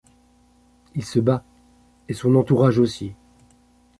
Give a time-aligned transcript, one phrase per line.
[0.95, 1.43] Il se bat
[2.09, 3.13] et son entourage aussi.